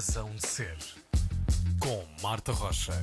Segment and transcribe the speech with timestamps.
[0.00, 0.78] Razão de Ser,
[1.78, 2.94] com Marta Rocha.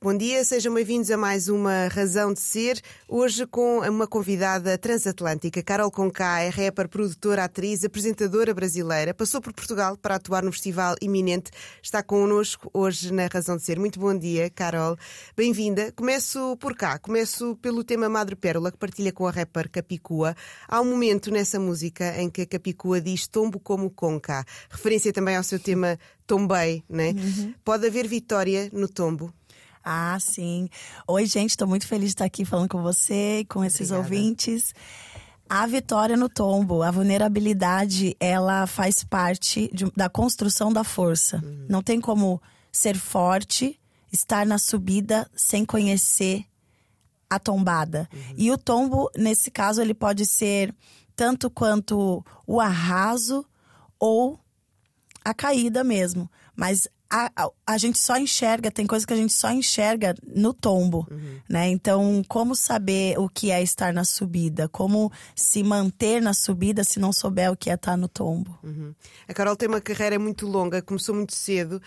[0.00, 2.80] Bom dia, sejam bem-vindos a mais uma Razão de Ser.
[3.08, 5.60] Hoje com uma convidada transatlântica.
[5.60, 9.12] Carol Conká é rapper, produtora, atriz, apresentadora brasileira.
[9.12, 11.50] Passou por Portugal para atuar no Festival Iminente.
[11.82, 13.76] Está connosco hoje na Razão de Ser.
[13.76, 14.96] Muito bom dia, Carol.
[15.36, 15.90] Bem-vinda.
[15.90, 16.96] Começo por cá.
[17.00, 20.36] Começo pelo tema Madre Pérola, que partilha com a rapper Capicua.
[20.68, 24.44] Há um momento nessa música em que a Capicua diz tombo como Conká.
[24.70, 27.08] Referência também ao seu tema Tombei, né?
[27.08, 27.54] Uhum.
[27.64, 29.34] Pode haver vitória no tombo?
[29.84, 30.68] Ah, sim.
[31.06, 34.02] Oi, gente, estou muito feliz de estar aqui falando com você e com esses Obrigada.
[34.02, 34.74] ouvintes.
[35.48, 41.40] A vitória no tombo, a vulnerabilidade, ela faz parte de, da construção da força.
[41.42, 41.66] Uhum.
[41.68, 43.80] Não tem como ser forte,
[44.12, 46.44] estar na subida sem conhecer
[47.30, 48.08] a tombada.
[48.12, 48.34] Uhum.
[48.36, 50.74] E o tombo, nesse caso, ele pode ser
[51.16, 53.44] tanto quanto o arraso
[53.98, 54.38] ou
[55.24, 56.30] a caída mesmo.
[56.54, 60.52] Mas a, a, a, gente só enxerga, tem coisa que a gente só enxerga no
[60.52, 61.40] tombo, uhum.
[61.48, 61.68] né?
[61.68, 64.68] Então, como saber o que é estar na subida?
[64.68, 68.58] Como se manter na subida se não souber o que é estar no tombo?
[68.62, 68.94] Uhum.
[69.26, 71.80] A Carol tem uma carreira muito longa, começou muito cedo.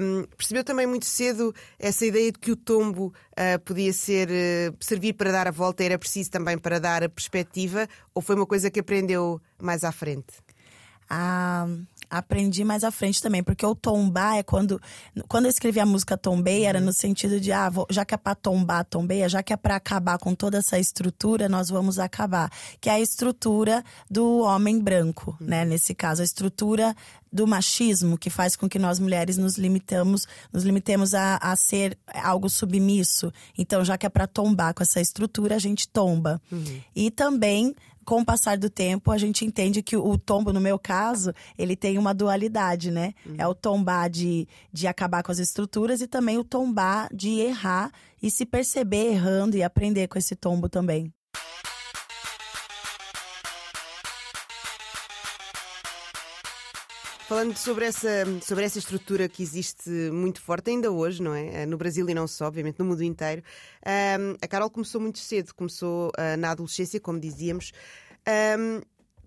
[0.00, 4.76] Um, percebeu também muito cedo essa ideia de que o tombo uh, podia ser uh,
[4.80, 8.46] servir para dar a volta, era preciso também para dar a perspectiva, ou foi uma
[8.46, 10.32] coisa que aprendeu mais à frente?
[11.10, 11.68] Ah
[12.10, 14.80] aprendi mais à frente também, porque o tombar é quando.
[15.28, 18.16] Quando eu escrevi a música Tombei, era no sentido de, ah, vou, já que é
[18.16, 22.50] pra tombar, tombeia, já que é pra acabar com toda essa estrutura, nós vamos acabar.
[22.80, 25.64] Que é a estrutura do homem branco, né?
[25.64, 26.94] Nesse caso, a estrutura
[27.32, 31.98] do machismo que faz com que nós mulheres nos limitamos, nos limitemos a, a ser
[32.14, 33.32] algo submisso.
[33.58, 36.40] Então, já que é para tombar com essa estrutura, a gente tomba.
[36.50, 36.80] Uhum.
[36.94, 37.74] E também
[38.06, 41.74] com o passar do tempo, a gente entende que o tombo, no meu caso, ele
[41.74, 43.12] tem uma dualidade, né?
[43.26, 43.34] Uhum.
[43.36, 47.90] É o tombar de, de acabar com as estruturas e também o tombar de errar
[48.22, 51.12] e se perceber errando e aprender com esse tombo também.
[57.26, 61.62] Falando sobre essa, sobre essa estrutura que existe muito forte ainda hoje, não é?
[61.62, 63.42] Eh, no Brasil e não só, obviamente, no mundo inteiro.
[63.84, 67.72] Um, a Carol começou muito cedo, começou uh, na adolescência, como dizíamos.
[68.28, 68.80] Um,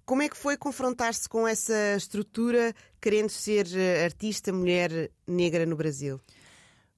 [0.05, 5.75] como é que foi confrontar-se com essa estrutura, querendo ser eh, artista, mulher negra no
[5.75, 6.19] Brasil?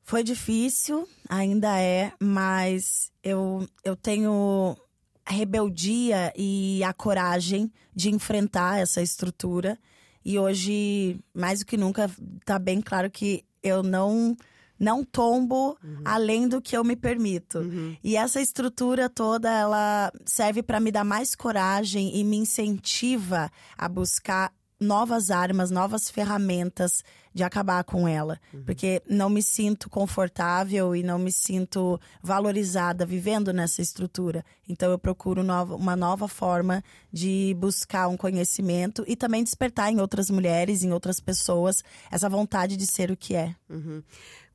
[0.02, 4.78] Foi difícil, ainda é, mas eu, eu tenho
[5.26, 9.78] a rebeldia e a coragem de enfrentar essa estrutura
[10.24, 12.10] e hoje, mais do que nunca,
[12.46, 14.36] tá bem claro que eu não
[14.82, 16.02] não tombo uhum.
[16.04, 17.60] além do que eu me permito.
[17.60, 17.96] Uhum.
[18.04, 23.88] E essa estrutura toda, ela serve para me dar mais coragem e me incentiva a
[23.88, 27.04] buscar novas armas, novas ferramentas
[27.34, 28.40] de acabar com ela.
[28.52, 28.64] Uhum.
[28.64, 34.44] Porque não me sinto confortável e não me sinto valorizada vivendo nessa estrutura.
[34.68, 40.02] Então eu procuro nova, uma nova forma de buscar um conhecimento e também despertar em
[40.02, 43.56] outras mulheres, em outras pessoas, essa vontade de ser o que é.
[43.70, 44.02] Uhum.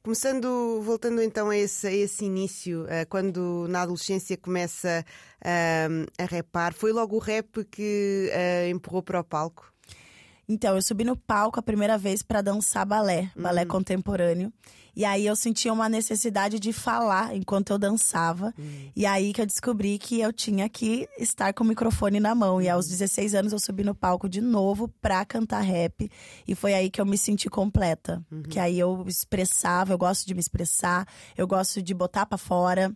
[0.06, 5.04] Começando, voltando então a esse, a esse início, uh, quando na adolescência começa
[5.40, 9.74] uh, a rapar, foi logo o rap que uh, empurrou para o palco?
[10.48, 13.68] Então, eu subi no palco a primeira vez para dançar balé, balé uhum.
[13.68, 14.52] contemporâneo.
[14.96, 18.54] E aí eu sentia uma necessidade de falar enquanto eu dançava.
[18.58, 18.90] Uhum.
[18.96, 22.62] E aí que eu descobri que eu tinha que estar com o microfone na mão.
[22.62, 26.10] E aos 16 anos eu subi no palco de novo pra cantar rap.
[26.48, 28.24] E foi aí que eu me senti completa.
[28.32, 28.44] Uhum.
[28.44, 31.06] Que aí eu expressava, eu gosto de me expressar,
[31.36, 32.90] eu gosto de botar para fora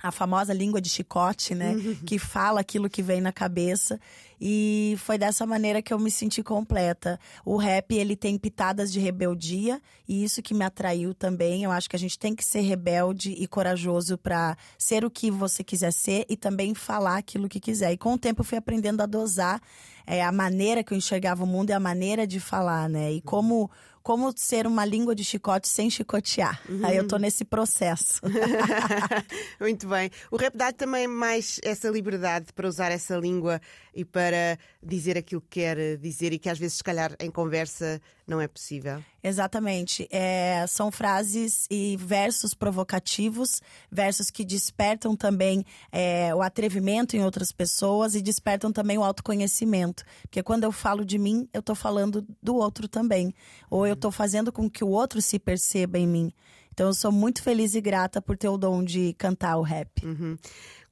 [0.00, 1.72] a famosa língua de chicote, né?
[1.72, 1.96] Uhum.
[2.06, 4.00] Que fala aquilo que vem na cabeça.
[4.40, 7.18] E foi dessa maneira que eu me senti completa.
[7.44, 11.64] O rap, ele tem pitadas de rebeldia, e isso que me atraiu também.
[11.64, 15.30] Eu acho que a gente tem que ser rebelde e corajoso para ser o que
[15.30, 17.92] você quiser ser e também falar aquilo que quiser.
[17.92, 19.60] E com o tempo eu fui aprendendo a dosar
[20.06, 23.12] é, a maneira que eu enxergava o mundo e a maneira de falar, né?
[23.12, 23.68] E como
[24.08, 26.62] como ser uma língua de chicote sem chicotear.
[26.66, 26.80] Uhum.
[26.82, 28.22] Aí eu tô nesse processo.
[29.60, 30.10] Muito bem.
[30.30, 33.60] O rap dá também mais essa liberdade para usar essa língua
[33.94, 38.00] e para dizer aquilo que quer dizer e que às vezes, se calhar, em conversa
[38.28, 39.02] não é possível.
[39.24, 40.06] Exatamente.
[40.10, 47.50] É, são frases e versos provocativos, versos que despertam também é, o atrevimento em outras
[47.50, 50.04] pessoas e despertam também o autoconhecimento.
[50.22, 53.34] Porque quando eu falo de mim, eu estou falando do outro também.
[53.70, 56.32] Ou eu estou fazendo com que o outro se perceba em mim.
[56.72, 60.04] Então eu sou muito feliz e grata por ter o dom de cantar o rap.
[60.04, 60.36] Uhum.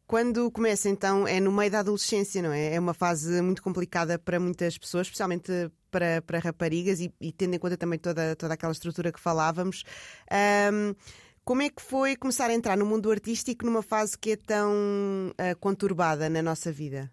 [0.07, 2.75] Quando começa, então, é no meio da adolescência, não é?
[2.75, 5.51] É uma fase muito complicada para muitas pessoas, especialmente
[5.91, 9.83] para, para raparigas e, e tendo em conta também toda, toda aquela estrutura que falávamos.
[10.73, 10.95] Um,
[11.45, 14.73] como é que foi começar a entrar no mundo artístico numa fase que é tão
[15.31, 17.11] uh, conturbada na nossa vida?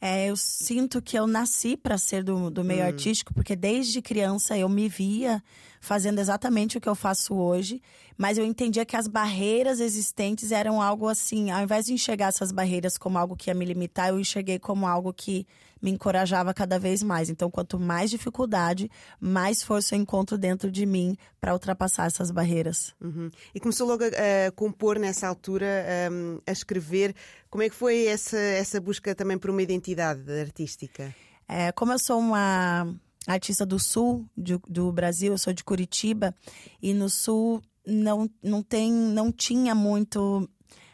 [0.00, 2.86] É, eu sinto que eu nasci para ser do, do meio hum.
[2.86, 5.42] artístico, porque desde criança eu me via
[5.80, 7.82] fazendo exatamente o que eu faço hoje,
[8.16, 12.52] mas eu entendia que as barreiras existentes eram algo assim, ao invés de enxergar essas
[12.52, 15.46] barreiras como algo que ia me limitar, eu enxerguei como algo que
[15.80, 17.30] me encorajava cada vez mais.
[17.30, 22.94] Então, quanto mais dificuldade, mais força eu encontro dentro de mim para ultrapassar essas barreiras.
[23.00, 23.30] Uhum.
[23.54, 25.66] E começou logo a, a, compor nessa altura,
[26.12, 27.14] um, a escrever.
[27.48, 31.14] Como é que foi essa, essa busca também por uma identidade artística?
[31.48, 32.94] É, como eu sou uma
[33.26, 36.34] artista do sul de, do Brasil, eu sou de Curitiba,
[36.80, 40.48] e no sul não, não tem, não tinha muito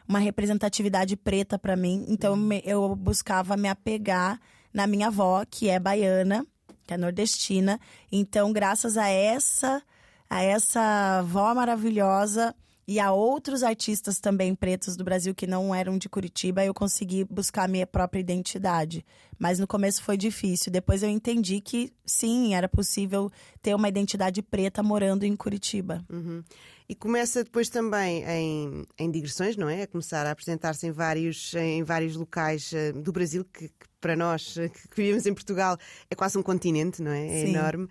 [0.08, 2.52] uma representatividade preta para mim, então uhum.
[2.64, 4.40] eu buscava me apegar
[4.72, 6.46] na minha avó, que é baiana,
[6.86, 7.80] que é nordestina.
[8.12, 9.82] Então, graças a essa
[10.28, 12.54] a essa avó maravilhosa,
[12.88, 17.24] e a outros artistas também pretos do Brasil que não eram de Curitiba, eu consegui
[17.24, 19.04] buscar minha própria identidade.
[19.38, 20.70] Mas no começo foi difícil.
[20.70, 23.30] Depois eu entendi que sim, era possível
[23.60, 26.04] ter uma identidade preta morando em Curitiba.
[26.08, 26.44] Uhum.
[26.88, 29.82] E começa depois também em, em digressões, não é?
[29.82, 34.14] A começar a apresentar-se em vários, em vários locais uh, do Brasil, que, que, para
[34.14, 35.76] nós uh, que vivemos em Portugal
[36.08, 37.26] é quase um continente, não é?
[37.26, 37.54] É Sim.
[37.56, 37.88] enorme.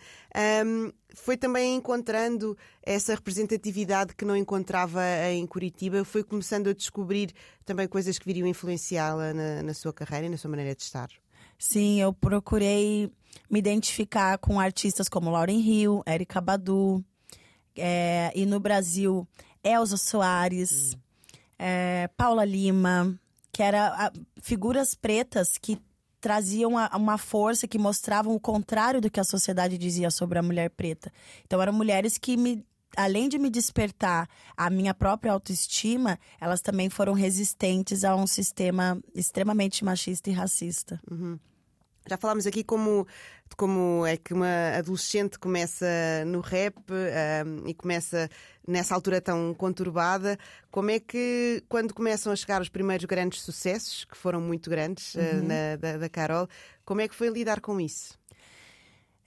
[0.66, 7.34] Um, foi também encontrando essa representatividade que não encontrava em Curitiba, foi começando a descobrir
[7.66, 11.10] também coisas que viriam influenciá-la na, na sua carreira e na sua maneira de estar.
[11.60, 13.12] Sim, eu procurei
[13.50, 17.04] me identificar com artistas como Lauren Hill, Erika Badu,
[17.76, 19.28] é, e no Brasil,
[19.62, 21.00] Elza Soares, hum.
[21.60, 23.20] é, Paula Lima,
[23.52, 23.92] que eram
[24.42, 25.78] figuras pretas que
[26.26, 30.72] traziam uma força, que mostravam o contrário do que a sociedade dizia sobre a mulher
[30.72, 31.14] preta.
[31.46, 32.66] Então eram mulheres que me
[32.98, 34.28] além de me despertar
[34.58, 41.00] a minha própria autoestima, elas também foram resistentes a um sistema extremamente machista e racista.
[41.12, 41.38] Uhum.
[42.08, 43.08] Já falámos aqui como,
[43.58, 45.86] como é que uma adolescente começa
[46.28, 48.30] no rap um, e começa
[48.68, 50.38] nessa altura tão conturbada.
[50.70, 55.16] Como é que, quando começam a chegar os primeiros grandes sucessos, que foram muito grandes,
[55.16, 55.40] uh, uhum.
[55.40, 56.48] uh, na, da, da Carol,
[56.84, 58.18] como é que foi lidar com isso?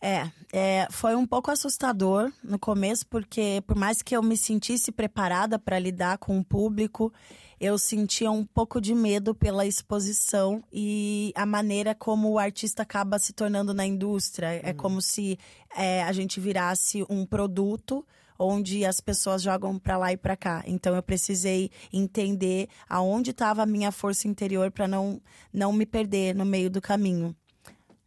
[0.01, 4.93] É, é, foi um pouco assustador no começo, porque por mais que eu me sentisse
[4.93, 7.13] preparada para lidar com o público,
[7.61, 13.19] eu sentia um pouco de medo pela exposição e a maneira como o artista acaba
[13.19, 14.47] se tornando na indústria.
[14.47, 14.69] É uhum.
[14.69, 15.39] É como se
[15.77, 18.07] é, a gente virasse um produto
[18.39, 20.63] onde as pessoas jogam para lá e para cá.
[20.65, 25.21] Então eu precisei entender aonde estava a minha força interior para não
[25.53, 27.35] não me perder no meio do caminho.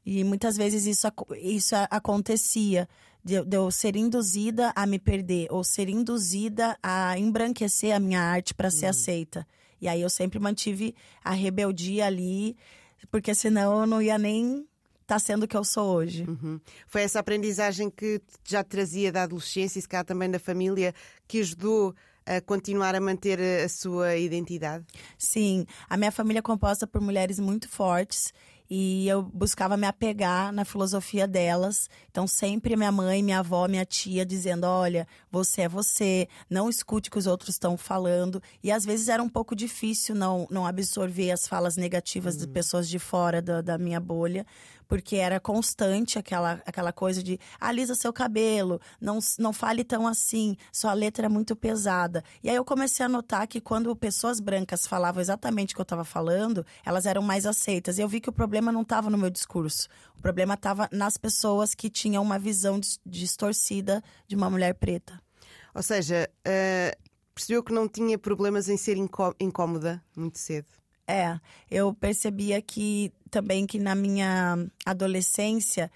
[0.06, 1.08] E muitas vezes isso,
[1.42, 2.88] isso acontecia,
[3.24, 8.22] de, de eu ser induzida a me perder, ou ser induzida a embranquecer a minha
[8.22, 8.92] arte para ser uhum.
[8.92, 9.48] aceita.
[9.80, 12.56] E aí eu sempre mantive a rebeldia ali,
[13.10, 14.68] porque senão eu não ia nem
[15.02, 16.24] estar tá sendo o que eu sou hoje.
[16.28, 16.60] Uhum.
[16.88, 20.94] Foi essa aprendizagem que já trazia da adolescência e se calhar também da família
[21.28, 21.96] que ajudou
[22.26, 24.86] a continuar a manter a sua identidade?
[25.18, 28.32] Sim, a minha família é composta por mulheres muito fortes
[28.74, 31.90] e eu buscava me apegar na filosofia delas.
[32.10, 37.10] Então, sempre minha mãe, minha avó, minha tia dizendo: olha, você é você, não escute
[37.10, 38.42] o que os outros estão falando.
[38.64, 42.42] E às vezes era um pouco difícil não, não absorver as falas negativas uhum.
[42.42, 44.46] de pessoas de fora da, da minha bolha,
[44.92, 50.58] porque era constante aquela, aquela coisa de alisa seu cabelo, não, não fale tão assim,
[50.70, 52.22] sua letra é muito pesada.
[52.44, 55.84] E aí eu comecei a notar que quando pessoas brancas falavam exatamente o que eu
[55.84, 57.98] estava falando, elas eram mais aceitas.
[57.98, 59.88] E eu vi que o problema não estava no meu discurso,
[60.18, 65.18] o problema estava nas pessoas que tinham uma visão distorcida de uma mulher preta.
[65.74, 68.98] Ou seja, uh, percebeu que não tinha problemas em ser
[69.40, 70.68] incómoda muito cedo.
[71.08, 71.40] É,
[71.70, 75.92] eu percebia que também que na minha adolescência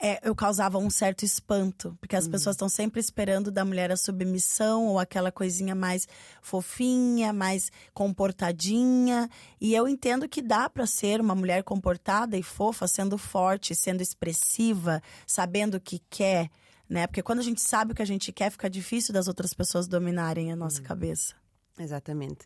[0.00, 2.30] é, eu causava um certo espanto, porque as uhum.
[2.30, 6.06] pessoas estão sempre esperando da mulher a submissão ou aquela coisinha mais
[6.40, 9.28] fofinha, mais comportadinha.
[9.60, 14.00] E eu entendo que dá para ser uma mulher comportada e fofa, sendo forte, sendo
[14.00, 16.48] expressiva, sabendo o que quer,
[16.88, 17.06] né?
[17.08, 19.88] Porque quando a gente sabe o que a gente quer, fica difícil das outras pessoas
[19.88, 20.86] dominarem a nossa uhum.
[20.86, 21.34] cabeça.
[21.76, 22.44] Exatamente.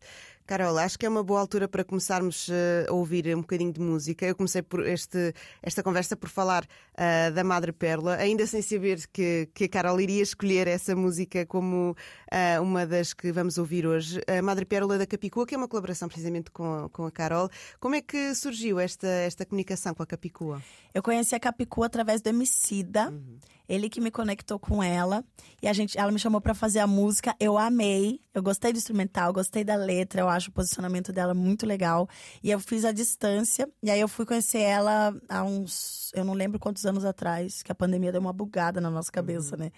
[0.52, 2.52] Carol, acho que é uma boa altura para começarmos uh,
[2.86, 4.26] a ouvir um bocadinho de música.
[4.26, 5.32] Eu comecei por este,
[5.62, 9.98] esta conversa por falar uh, da Madre Pérola, ainda sem saber que, que a Carol
[9.98, 14.20] iria escolher essa música como uh, uma das que vamos ouvir hoje.
[14.26, 17.48] A Madre Pérola da Capicua, que é uma colaboração precisamente com, com a Carol.
[17.80, 20.60] Como é que surgiu esta, esta comunicação com a Capicua?
[20.92, 23.08] Eu conheci a Capicua através do Emicida.
[23.08, 23.38] Uhum.
[23.68, 25.24] Ele que me conectou com ela
[25.62, 27.34] e a gente, ela me chamou para fazer a música.
[27.40, 31.66] Eu amei, eu gostei do instrumental, gostei da letra, eu acho o posicionamento dela muito
[31.66, 32.08] legal.
[32.42, 36.34] E eu fiz a distância e aí eu fui conhecer ela há uns, eu não
[36.34, 39.64] lembro quantos anos atrás, que a pandemia deu uma bugada na nossa cabeça, uhum.
[39.64, 39.72] né?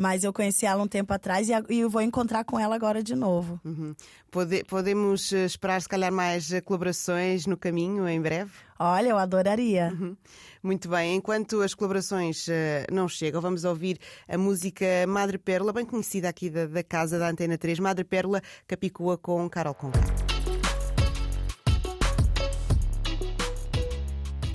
[0.00, 3.02] Mas eu conheci ela um tempo atrás e, e eu vou encontrar com ela agora
[3.02, 3.60] de novo.
[3.64, 3.96] Uhum.
[4.30, 8.52] Pode, podemos eh, esperar, se calhar, mais eh, colaborações no caminho em breve?
[8.78, 9.92] Olha, eu adoraria.
[9.92, 10.16] Uhum.
[10.68, 11.16] Muito bem.
[11.16, 12.52] Enquanto as colaborações uh,
[12.92, 13.98] não chegam, vamos ouvir
[14.28, 17.78] a música Madre Pérola, bem conhecida aqui da, da casa da Antena 3.
[17.78, 19.98] Madre Pérola, Capicua com Carol Conca.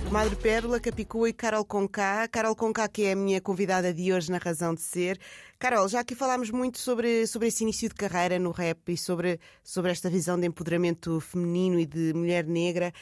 [0.08, 2.28] Madre Pérola, Capicua e Carol Conká.
[2.28, 5.18] Carol Conká, que é a minha convidada de hoje na Razão de Ser.
[5.58, 9.40] Carol, já aqui falámos muito sobre, sobre esse início de carreira no rap e sobre,
[9.64, 12.92] sobre esta visão de empoderamento feminino e de mulher negra.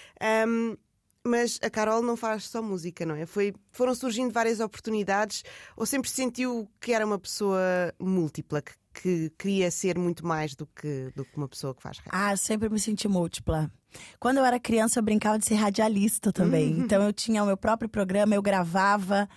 [0.49, 0.79] Um,
[1.25, 3.27] mas a Carol não faz só música, não é?
[3.27, 5.43] Foi, foram surgindo várias oportunidades
[5.77, 7.61] ou sempre sentiu que era uma pessoa
[7.99, 11.99] múltipla, que, que queria ser muito mais do que, do que uma pessoa que faz
[11.99, 12.09] rap?
[12.11, 13.71] Ah, sempre me senti múltipla.
[14.19, 16.75] Quando eu era criança, eu brincava de ser radialista também.
[16.75, 16.85] Uhum.
[16.85, 19.29] Então eu tinha o meu próprio programa, eu gravava,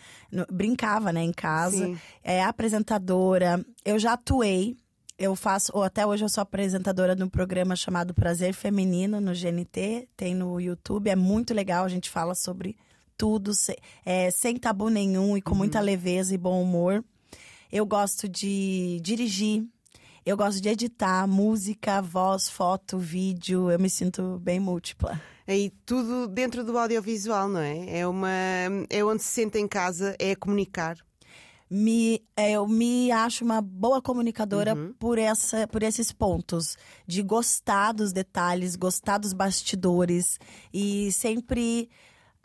[0.51, 1.94] brincava, né, em casa.
[2.24, 3.63] É apresentadora.
[3.84, 4.77] Eu já atuei.
[5.17, 9.31] Eu faço, ou até hoje eu sou apresentadora de um programa chamado Prazer Feminino no
[9.31, 12.75] GNT, tem no YouTube, é muito legal, a gente fala sobre
[13.17, 13.51] tudo,
[14.05, 15.57] é, sem tabu nenhum e com uhum.
[15.60, 17.01] muita leveza e bom humor.
[17.72, 19.65] Eu gosto de dirigir,
[20.25, 23.72] eu gosto de editar música, voz, foto, vídeo.
[23.72, 25.22] Eu me sinto bem múltipla.
[25.48, 28.00] Aí tudo dentro do audiovisual, não é?
[28.00, 28.29] É uma
[28.89, 30.98] é onde se sente em casa, é comunicar.
[31.69, 34.93] Me, é, eu me acho uma boa comunicadora uhum.
[35.00, 36.77] por, essa, por esses pontos.
[37.07, 40.39] De gostar dos detalhes, gostar dos bastidores
[40.74, 41.89] e sempre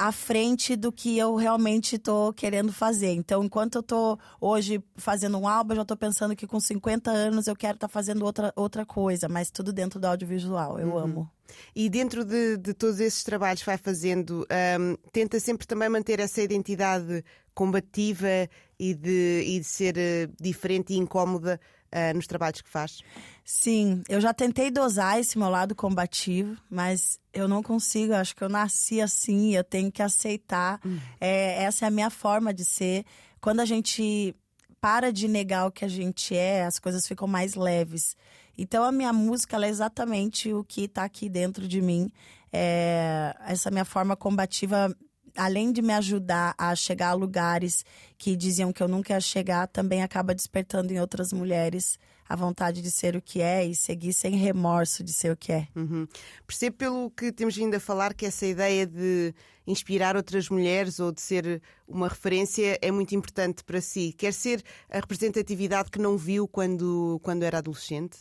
[0.01, 3.13] à frente do que eu realmente estou querendo fazer.
[3.13, 7.11] Então, enquanto eu estou hoje fazendo um álbum, eu já estou pensando que com 50
[7.11, 10.79] anos eu quero estar tá fazendo outra, outra coisa, mas tudo dentro do audiovisual.
[10.79, 10.99] Eu uhum.
[10.99, 11.31] amo.
[11.77, 14.47] E dentro de, de, todos esses trabalhos que vai fazendo,
[14.81, 17.23] um, tenta sempre também manter essa identidade
[17.61, 18.49] combativa
[18.79, 21.61] e de, e de ser uh, diferente e incómoda
[21.93, 23.03] uh, nos trabalhos que faz?
[23.45, 28.15] Sim, eu já tentei dosar esse meu lado combativo, mas eu não consigo.
[28.15, 30.81] Acho que eu nasci assim, eu tenho que aceitar.
[30.87, 30.99] Hum.
[31.21, 33.05] É, essa é a minha forma de ser.
[33.43, 34.35] Quando a gente
[34.81, 38.17] para de negar o que a gente é, as coisas ficam mais leves.
[38.57, 42.11] Então a minha música é exatamente o que está aqui dentro de mim.
[42.51, 44.97] É, essa minha forma combativa
[45.37, 47.85] além de me ajudar a chegar a lugares
[48.19, 51.99] que diziam que eu nunca ia chegar, também acaba despertando em outras mulheres
[52.31, 55.53] a vontade de ser o que é e seguir sem remorso de ser o que
[55.53, 55.67] é.
[55.75, 56.07] Uhum.
[56.47, 59.35] Percebo pelo que temos vindo a falar que essa ideia de
[59.67, 64.15] inspirar outras mulheres ou de ser uma referência é muito importante para si.
[64.17, 68.19] Quer ser a representatividade que não viu quando, quando era adolescente?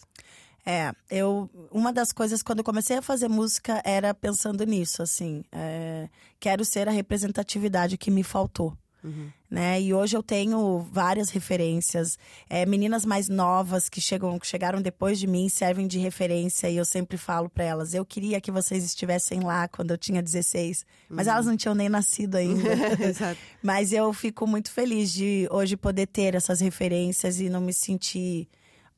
[0.69, 5.43] É, eu uma das coisas quando eu comecei a fazer música era pensando nisso, assim,
[5.51, 6.07] é,
[6.39, 8.77] quero ser a representatividade que me faltou.
[9.03, 9.31] Uhum.
[9.49, 9.81] Né?
[9.81, 12.19] E hoje eu tenho várias referências.
[12.47, 16.77] É, meninas mais novas que chegam, que chegaram depois de mim servem de referência e
[16.77, 20.85] eu sempre falo para elas: eu queria que vocês estivessem lá quando eu tinha 16,
[21.09, 21.33] mas uhum.
[21.33, 22.69] elas não tinham nem nascido ainda.
[23.63, 28.47] mas eu fico muito feliz de hoje poder ter essas referências e não me sentir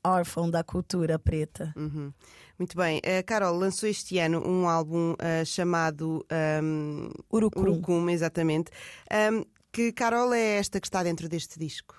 [0.03, 1.74] órfão da cultura preta.
[1.75, 2.12] Uhum.
[2.58, 3.01] Muito bem.
[3.20, 6.25] A Carol lançou este ano um álbum uh, chamado
[6.63, 7.62] um, Urucum.
[7.62, 8.72] Urucum, exatamente.
[9.12, 11.96] Um, que Carol é esta que está dentro deste disco?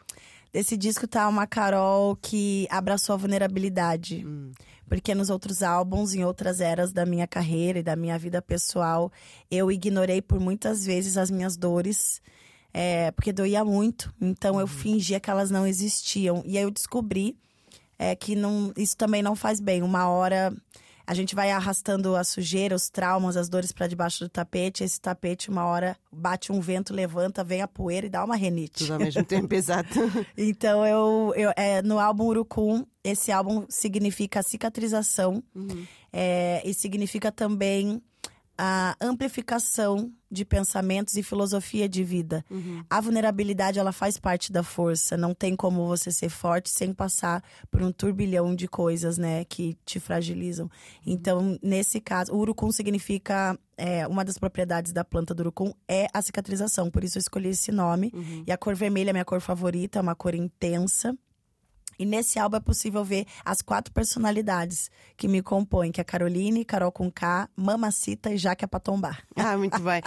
[0.53, 4.25] Desse disco está uma Carol que abraçou a vulnerabilidade.
[4.27, 4.53] Hum.
[4.87, 9.11] Porque nos outros álbuns, em outras eras da minha carreira e da minha vida pessoal,
[9.51, 12.21] eu ignorei por muitas vezes as minhas dores.
[12.75, 14.15] É, porque doía muito.
[14.21, 14.67] Então eu uhum.
[14.67, 16.43] fingia que elas não existiam.
[16.45, 17.37] E aí eu descobri
[18.03, 19.83] é que não, isso também não faz bem.
[19.83, 20.53] Uma hora
[21.07, 24.85] a gente vai arrastando a sujeira, os traumas, as dores para debaixo do tapete.
[24.85, 28.79] Esse tapete, uma hora, bate um vento, levanta, vem a poeira e dá uma renite.
[28.85, 29.99] Tudo ao mesmo tempo, exato.
[30.37, 35.87] então, eu, eu é, no álbum Urucum, esse álbum significa cicatrização uhum.
[36.13, 38.03] é, e significa também
[38.57, 42.45] a amplificação de pensamentos e filosofia de vida.
[42.51, 42.83] Uhum.
[42.89, 45.17] A vulnerabilidade ela faz parte da força.
[45.17, 49.77] Não tem como você ser forte sem passar por um turbilhão de coisas, né, que
[49.85, 50.71] te fragilizam.
[51.07, 56.07] Então, nesse caso, o urucum significa é, uma das propriedades da planta do urucum é
[56.15, 56.91] a cicatrização.
[56.91, 58.11] Por isso eu escolhi esse nome.
[58.15, 58.45] Uhum.
[58.47, 61.15] E a cor vermelha é minha cor favorita, é uma cor intensa.
[62.03, 66.65] E nesse álbum é possível ver as quatro personalidades que me compõem, que é Caroline,
[66.65, 69.23] Carol com K, Mamacita e Jaque Apatombar.
[69.43, 70.01] Ah, muito bem.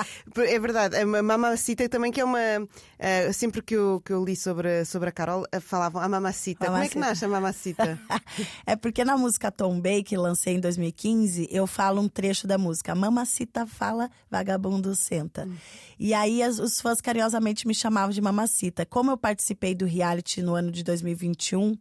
[0.50, 0.96] É verdade.
[0.96, 2.40] A Mamacita também que é uma...
[2.40, 6.66] Uh, sempre que eu, que eu li sobre, sobre a Carol, uh, falavam a Mamacita.
[6.66, 6.72] Mamacita.
[6.72, 8.00] Como é que nasce a Mamacita?
[8.66, 12.96] é porque na música Tombei, que lancei em 2015, eu falo um trecho da música.
[12.96, 15.46] Mamacita fala, vagabundo senta.
[15.46, 15.56] Hum.
[16.00, 18.86] E aí as, os fãs carinhosamente me chamavam de Mamacita.
[18.86, 21.78] Como eu participei do reality no ano de 2021,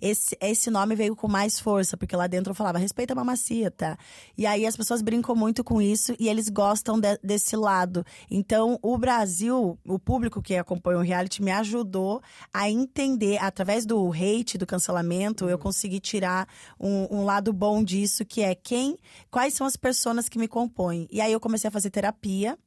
[0.00, 3.98] esse, esse nome veio com mais força, porque lá dentro eu falava, respeita a mamacita.
[4.36, 8.04] E aí as pessoas brincam muito com isso e eles gostam de, desse lado.
[8.30, 14.12] Então, o Brasil, o público que acompanha o reality, me ajudou a entender, através do
[14.12, 16.46] hate, do cancelamento, eu consegui tirar
[16.78, 18.98] um, um lado bom disso, que é quem,
[19.30, 21.08] quais são as pessoas que me compõem.
[21.10, 22.58] E aí eu comecei a fazer terapia.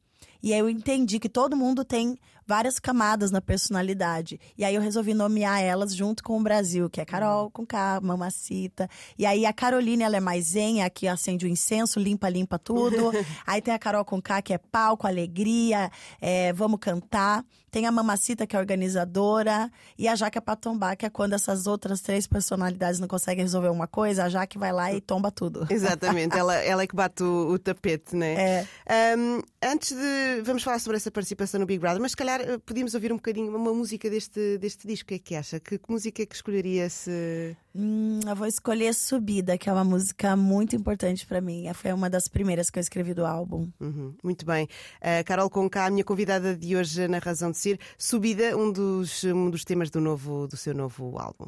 [0.41, 4.39] E aí eu entendi que todo mundo tem várias camadas na personalidade.
[4.57, 7.99] E aí eu resolvi nomear elas junto com o Brasil, que é Carol com K,
[8.01, 8.89] Mamacita.
[9.17, 12.57] E aí a Caroline, ela é mais zen, a que acende o incenso, limpa, limpa
[12.57, 13.11] tudo.
[13.45, 17.43] aí tem a Carol com K, que é palco, alegria, é, vamos cantar.
[17.69, 19.69] Tem a Mamacita, que é organizadora.
[19.97, 23.87] E a Jaque Patombar, que é quando essas outras três personalidades não conseguem resolver uma
[23.87, 25.67] coisa, a Jaque vai lá e tomba tudo.
[25.69, 28.65] Exatamente, ela, ela é que bate o, o tapete, né?
[28.87, 29.15] É.
[29.17, 30.41] Um, antes de.
[30.43, 33.11] Vamos falar sobre essa participação no Big Brother, mas se calhar calhar eh, podíamos ouvir
[33.11, 35.05] um bocadinho uma música deste, deste disco.
[35.05, 35.59] O que é que acha?
[35.59, 37.55] Que, que música é que escolheria se.
[37.75, 41.71] Hum, eu vou escolher Subida, que é uma música muito importante para mim.
[41.73, 43.69] Foi uma das primeiras que eu escrevi do álbum.
[43.79, 44.65] Uhum, muito bem.
[44.97, 47.79] Uh, Carol Conká, a minha convidada de hoje na Razão de Ser.
[47.97, 51.47] Subida, um dos, um dos temas do, novo, do seu novo álbum.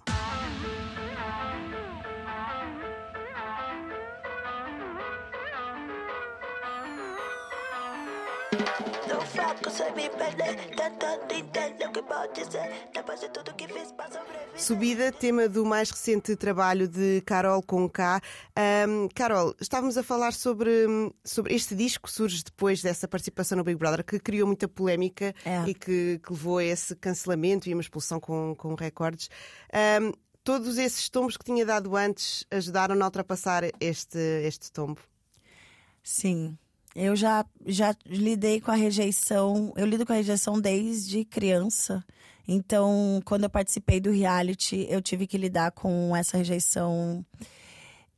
[14.55, 18.21] Subida, tema do mais recente trabalho de Carol com K.
[18.87, 20.71] Um, Carol, estávamos a falar sobre,
[21.23, 25.63] sobre este disco, surge depois dessa participação no Big Brother, que criou muita polémica é.
[25.67, 29.29] e que, que, levou a esse cancelamento e uma expulsão com, com recordes.
[30.01, 30.11] Um,
[30.43, 34.99] todos esses tombos que tinha dado antes ajudaram a ultrapassar este, este tombo?
[36.03, 36.57] Sim.
[37.01, 42.03] Eu já, já lidei com a rejeição, eu lido com a rejeição desde criança.
[42.45, 47.25] Então, quando eu participei do reality, eu tive que lidar com essa rejeição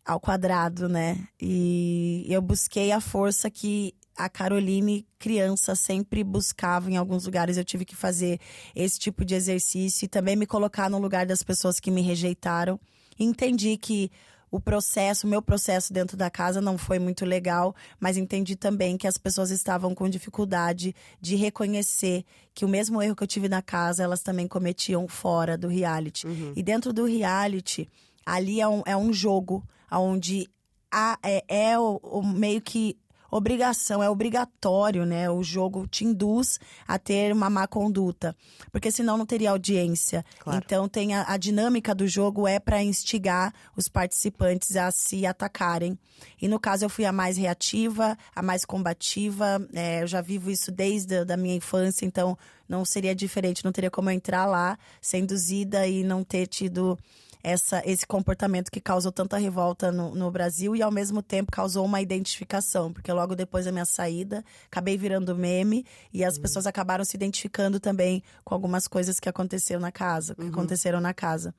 [0.04, 1.28] ao quadrado, né?
[1.40, 7.58] E eu busquei a força que a Caroline, criança, sempre buscava em alguns lugares.
[7.58, 8.40] Eu tive que fazer
[8.76, 12.80] esse tipo de exercício e também me colocar no lugar das pessoas que me rejeitaram.
[13.20, 14.12] Entendi que
[14.52, 18.98] o processo, o meu processo dentro da casa não foi muito legal, mas entendi também
[18.98, 23.48] que as pessoas estavam com dificuldade de reconhecer que o mesmo erro que eu tive
[23.48, 26.28] na casa, elas também cometiam fora do reality.
[26.28, 26.52] Uhum.
[26.54, 27.88] E dentro do reality,
[28.26, 30.50] ali é um, é um jogo onde
[30.92, 32.98] há, é, é o, o meio que
[33.32, 35.30] obrigação, é obrigatório, né?
[35.30, 38.36] O jogo te induz a ter uma má conduta,
[38.72, 40.26] porque senão não teria audiência.
[40.40, 40.62] Claro.
[40.64, 45.98] Então tem a, a dinâmica do jogo é para instigar os participantes a se atacarem.
[46.40, 49.66] E no caso eu fui a mais reativa, a mais combativa.
[49.74, 53.72] É, eu já vivo isso desde a da minha infância, então não seria diferente, não
[53.72, 56.98] teria como eu entrar lá ser induzida e não ter tido
[57.44, 61.86] essa, esse comportamento que causou tanta revolta no, no, Brasil e ao mesmo tempo causou
[61.86, 66.42] uma identificação, porque logo depois da minha saída acabei virando meme e as uhum.
[66.42, 70.50] pessoas acabaram se identificando também com algumas coisas que aconteceram na casa, que uhum.
[70.50, 71.54] aconteceram na casa.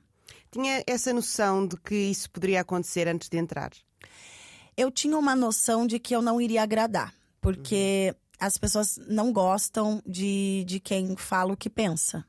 [0.51, 3.73] Tinha essa noção de que isso poderia acontecer antes de entrar?
[4.77, 8.21] Eu tinha uma noção de que eu não iria agradar, porque uhum.
[8.39, 12.25] as pessoas não gostam de, de quem fala o que pensa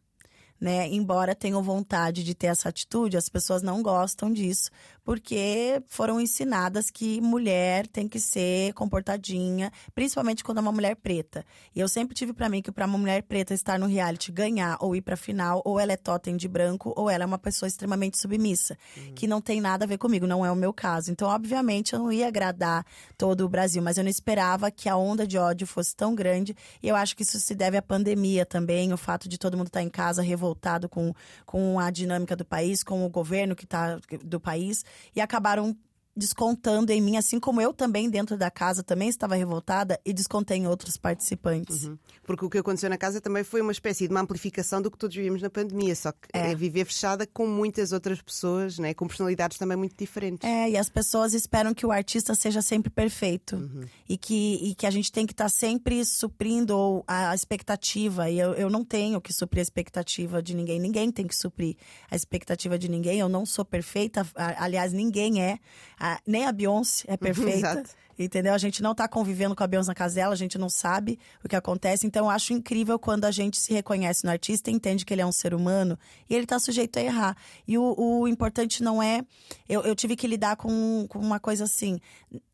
[0.63, 0.87] né?
[0.87, 4.71] Embora tenham vontade de ter essa atitude, as pessoas não gostam disso,
[5.03, 11.45] porque foram ensinadas que mulher tem que ser comportadinha, principalmente quando é uma mulher preta.
[11.75, 14.77] E eu sempre tive para mim que para uma mulher preta estar no reality, ganhar
[14.79, 17.67] ou ir para final, ou ela é totem de branco, ou ela é uma pessoa
[17.67, 19.15] extremamente submissa, uhum.
[19.15, 21.11] que não tem nada a ver comigo, não é o meu caso.
[21.11, 22.85] Então, obviamente, eu não ia agradar
[23.17, 26.55] todo o Brasil, mas eu não esperava que a onda de ódio fosse tão grande.
[26.81, 29.67] E eu acho que isso se deve à pandemia também, o fato de todo mundo
[29.67, 31.13] estar tá em casa revoltado revoltado com,
[31.45, 34.85] com a dinâmica do país, com o governo que tá do país,
[35.15, 35.75] e acabaram
[36.15, 40.57] descontando em mim, assim como eu também dentro da casa também estava revoltada e descontei
[40.57, 41.85] em outros participantes.
[41.85, 41.97] Uhum.
[42.23, 44.97] Porque o que aconteceu na casa também foi uma espécie de uma amplificação do que
[44.97, 48.93] todos vivemos na pandemia, só que é, é viver fechada com muitas outras pessoas, né,
[48.93, 50.47] com personalidades também muito diferentes.
[50.47, 53.85] É, e as pessoas esperam que o artista seja sempre perfeito uhum.
[54.07, 58.29] e, que, e que a gente tem que estar tá sempre suprindo a expectativa.
[58.29, 61.75] E eu, eu não tenho que suprir a expectativa de ninguém, ninguém tem que suprir
[62.09, 63.19] a expectativa de ninguém.
[63.19, 65.59] Eu não sou perfeita, aliás, ninguém é.
[66.05, 67.69] A, nem a Beyoncé é perfeita.
[67.69, 67.89] Exato.
[68.19, 68.53] Entendeu?
[68.53, 71.17] A gente não tá convivendo com a Beyoncé na casa dela, a gente não sabe
[71.43, 72.05] o que acontece.
[72.05, 75.25] Então, eu acho incrível quando a gente se reconhece no artista, entende que ele é
[75.25, 75.97] um ser humano
[76.29, 77.37] e ele tá sujeito a errar.
[77.65, 79.23] E o, o importante não é.
[79.67, 81.99] Eu, eu tive que lidar com, com uma coisa assim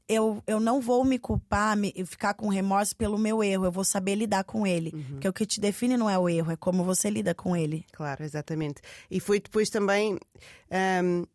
[0.10, 3.66] eu, eu não vou me culpar, me, ficar com remorso pelo meu erro.
[3.66, 4.92] Eu vou saber lidar com ele.
[4.92, 5.04] Uhum.
[5.12, 7.86] Porque o que te define não é o erro, é como você lida com ele.
[7.92, 8.82] Claro, exatamente.
[9.10, 10.18] E foi depois também.
[11.04, 11.26] Um,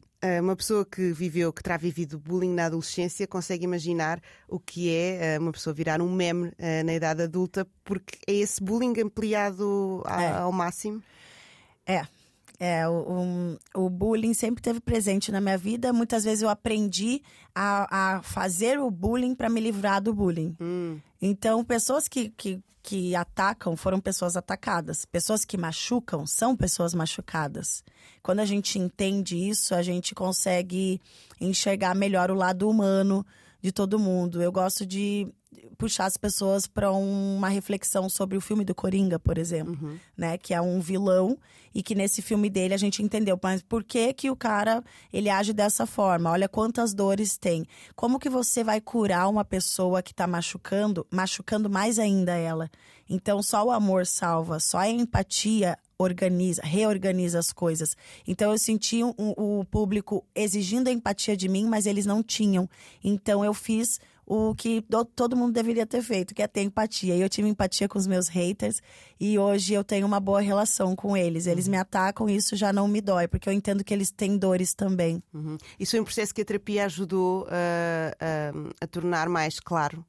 [0.40, 5.34] uma pessoa que viveu, que terá vivido bullying na adolescência, consegue imaginar o que é
[5.34, 10.02] eh, uma pessoa virar um meme eh, na idade adulta, porque é esse bullying ampliado
[10.06, 10.28] é.
[10.28, 11.02] ao máximo.
[11.86, 12.06] É.
[12.58, 15.92] É, o, o, o, bullying sempre teve presente na minha vida.
[15.92, 17.20] Muitas vezes eu aprendi
[17.52, 20.56] a, a fazer o bullying para me livrar do bullying.
[20.60, 21.00] Hum.
[21.26, 25.06] Então, pessoas que, que que atacam foram pessoas atacadas.
[25.06, 27.82] Pessoas que machucam são pessoas machucadas.
[28.22, 31.00] Quando a gente entende isso, a gente consegue
[31.40, 33.24] enxergar melhor o lado humano
[33.62, 34.42] de todo mundo.
[34.42, 35.26] Eu gosto de
[35.76, 39.98] puxar as pessoas para uma reflexão sobre o filme do Coringa, por exemplo, uhum.
[40.16, 41.38] né, que é um vilão
[41.74, 45.28] e que nesse filme dele a gente entendeu, mas por que que o cara ele
[45.28, 46.30] age dessa forma?
[46.30, 47.66] Olha quantas dores tem.
[47.96, 52.70] Como que você vai curar uma pessoa que está machucando, machucando mais ainda ela?
[53.08, 57.96] Então só o amor salva, só a empatia organiza, reorganiza as coisas.
[58.26, 62.22] Então eu senti um, um, o público exigindo a empatia de mim, mas eles não
[62.22, 62.68] tinham.
[63.02, 64.84] Então eu fiz o que
[65.14, 67.14] todo mundo deveria ter feito, que é ter empatia.
[67.14, 68.80] E eu tive empatia com os meus haters
[69.20, 71.46] e hoje eu tenho uma boa relação com eles.
[71.46, 71.72] Eles uhum.
[71.72, 74.74] me atacam e isso já não me dói, porque eu entendo que eles têm dores
[74.74, 75.22] também.
[75.32, 75.56] Uhum.
[75.78, 80.04] Isso é um processo que a terapia ajudou uh, uh, a tornar mais claro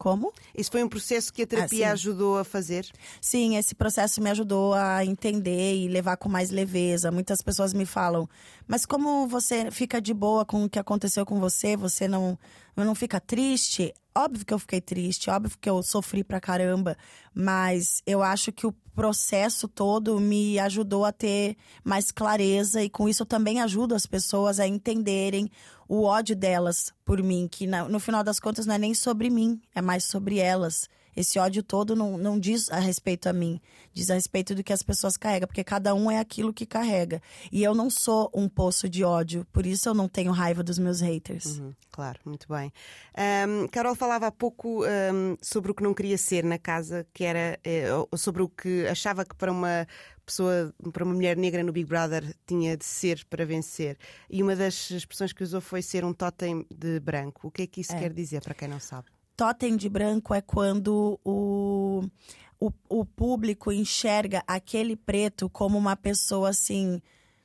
[0.00, 0.32] como?
[0.56, 2.86] Isso foi um processo que a terapia ah, ajudou a fazer?
[3.20, 7.10] Sim, esse processo me ajudou a entender e levar com mais leveza.
[7.10, 8.26] Muitas pessoas me falam,
[8.66, 11.76] mas como você fica de boa com o que aconteceu com você?
[11.76, 12.38] Você não,
[12.84, 13.92] não fica triste?
[14.14, 16.96] Óbvio que eu fiquei triste, óbvio que eu sofri pra caramba,
[17.32, 23.08] mas eu acho que o processo todo me ajudou a ter mais clareza e com
[23.08, 25.50] isso eu também ajudo as pessoas a entenderem
[25.88, 29.60] o ódio delas por mim, que no final das contas não é nem sobre mim,
[29.74, 30.88] é mais sobre elas.
[31.16, 33.60] Esse ódio todo não, não diz a respeito a mim,
[33.92, 37.20] diz a respeito do que as pessoas carregam, porque cada um é aquilo que carrega.
[37.50, 40.78] E eu não sou um poço de ódio, por isso eu não tenho raiva dos
[40.78, 41.58] meus haters.
[41.58, 42.72] Uhum, claro, muito bem.
[43.48, 47.24] Um, Carol falava há pouco um, sobre o que não queria ser na casa, que
[47.24, 49.86] era uh, sobre o que achava que para uma
[50.24, 53.98] pessoa, para uma mulher negra no Big Brother tinha de ser para vencer.
[54.28, 57.48] E uma das expressões que usou foi ser um totem de branco.
[57.48, 57.98] O que é que isso é.
[57.98, 59.08] quer dizer para quem não sabe?
[59.40, 62.04] Totem de branco é quando o,
[62.60, 67.00] o, o público enxerga aquele preto como uma pessoa assim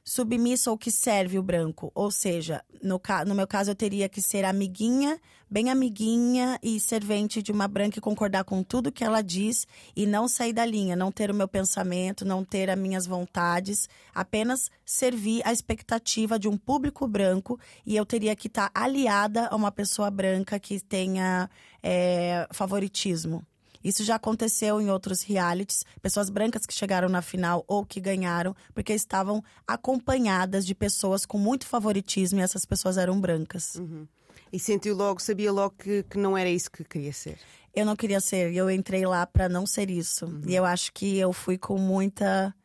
[0.06, 1.92] submissa ou que serve o branco.
[1.96, 7.42] Ou seja, no, no meu caso, eu teria que ser amiguinha, bem amiguinha e servente
[7.42, 10.96] de uma branca e concordar com tudo que ela diz e não sair da linha,
[10.96, 16.48] não ter o meu pensamento, não ter as minhas vontades, apenas servir a expectativa de
[16.48, 21.50] um público branco e eu teria que estar aliada a uma pessoa branca que tenha
[21.86, 23.46] é, favoritismo.
[23.84, 28.56] Isso já aconteceu em outros realities, pessoas brancas que chegaram na final ou que ganharam,
[28.74, 33.76] porque estavam acompanhadas de pessoas com muito favoritismo e essas pessoas eram brancas.
[33.76, 34.08] Uhum.
[34.52, 37.38] E sentiu logo, sabia logo que, que não era isso que queria ser?
[37.76, 40.26] Eu não queria ser, eu entrei lá para não ser isso.
[40.26, 40.42] Uhum.
[40.48, 42.56] E eu acho que eu fui com muita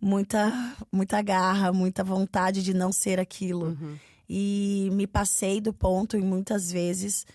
[0.00, 3.70] muita muita garra, muita vontade de não ser aquilo.
[3.70, 3.96] Uhum.
[4.28, 7.26] E me passei do ponto e muitas vezes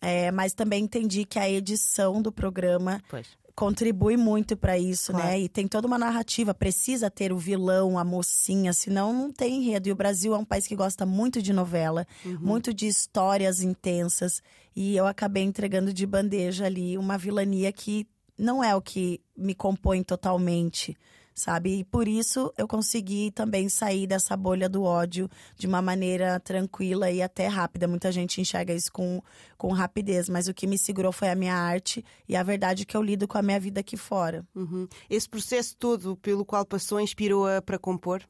[0.00, 3.26] é, mas também entendi que a edição do programa pois.
[3.54, 5.18] contribui muito para isso, né?
[5.18, 5.36] claro.
[5.36, 5.40] né?
[5.40, 9.88] E tem toda uma narrativa, precisa ter o vilão, a mocinha, senão não tem enredo.
[9.88, 12.38] E o Brasil é um país que gosta muito de novela, uhum.
[12.40, 14.40] muito de histórias intensas.
[14.74, 18.06] E eu acabei entregando de bandeja ali uma vilania que
[18.38, 20.96] não é o que me compõe totalmente
[21.38, 21.78] sabe?
[21.78, 27.10] E por isso eu consegui também sair dessa bolha do ódio de uma maneira tranquila
[27.10, 27.88] e até rápida.
[27.88, 29.22] Muita gente enxerga isso com,
[29.56, 32.96] com rapidez, mas o que me segurou foi a minha arte e a verdade que
[32.96, 34.44] eu lido com a minha vida aqui fora.
[34.54, 34.86] Uhum.
[35.08, 38.22] Esse processo todo pelo qual passou inspirou-a para compor?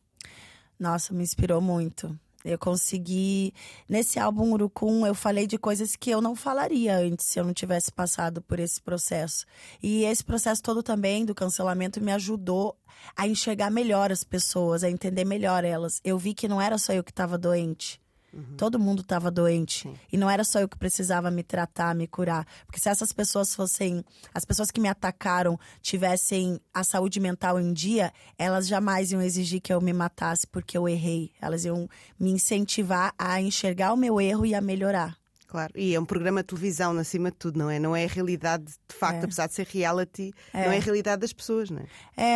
[0.79, 2.17] Nossa, me inspirou muito.
[2.49, 3.53] Eu consegui.
[3.89, 7.53] Nesse álbum Urucum, eu falei de coisas que eu não falaria antes se eu não
[7.53, 9.45] tivesse passado por esse processo.
[9.83, 12.77] E esse processo todo também do cancelamento me ajudou
[13.17, 16.01] a enxergar melhor as pessoas, a entender melhor elas.
[16.03, 18.01] Eu vi que não era só eu que estava doente.
[18.33, 18.57] Uhum.
[18.57, 19.83] Todo mundo estava doente.
[19.83, 19.95] Sim.
[20.13, 22.47] E não era só eu que precisava me tratar, me curar.
[22.67, 24.05] Porque se essas pessoas fossem.
[24.35, 29.61] As pessoas que me atacaram tivessem a saúde mental em dia, elas jamais iam exigir
[29.61, 31.33] que eu me matasse porque eu errei.
[31.41, 31.89] Elas iam
[32.19, 35.17] me incentivar a enxergar o meu erro e a melhorar.
[35.49, 37.79] Claro, e é um programa de televisão, acima de tudo, não é?
[37.79, 39.25] Não é a realidade, de facto, é.
[39.25, 40.67] apesar de ser reality, é.
[40.67, 41.87] não é a realidade das pessoas, não é?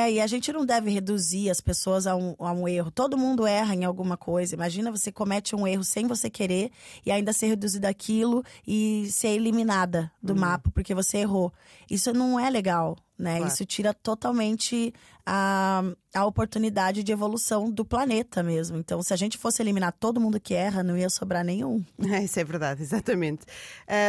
[0.07, 2.90] É, e a gente não deve reduzir as pessoas a um, a um erro.
[2.90, 4.55] Todo mundo erra em alguma coisa.
[4.55, 6.70] Imagina você comete um erro sem você querer
[7.05, 10.37] e ainda ser reduzida aquilo e ser eliminada do hum.
[10.37, 11.53] mapa porque você errou.
[11.90, 13.37] Isso não é legal né?
[13.37, 13.53] Claro.
[13.53, 14.92] Isso tira totalmente
[15.25, 15.83] a,
[16.14, 18.77] a oportunidade de evolução do planeta mesmo.
[18.77, 21.85] Então, se a gente fosse eliminar todo mundo que erra, não ia sobrar nenhum.
[22.11, 23.42] É, isso é verdade, exatamente.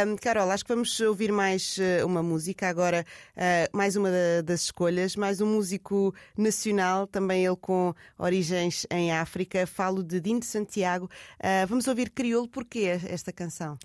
[0.06, 4.42] Um, Carol, acho que vamos ouvir mais uh, uma música agora, uh, mais uma da,
[4.44, 9.66] das escolhas, mais um músico nacional, também ele com origens em África.
[9.66, 11.08] Falo de Dino Santiago.
[11.38, 13.78] Uh, vamos ouvir Crioulo, porquê esta canção?